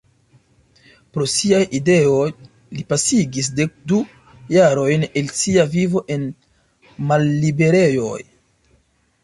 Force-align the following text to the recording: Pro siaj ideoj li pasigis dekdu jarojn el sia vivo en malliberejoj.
Pro 1.17 1.25
siaj 1.33 1.59
ideoj 1.79 2.23
li 2.77 2.85
pasigis 2.95 3.51
dekdu 3.61 4.01
jarojn 4.55 5.07
el 5.23 5.31
sia 5.43 5.69
vivo 5.77 6.05
en 6.17 6.27
malliberejoj. 7.13 8.19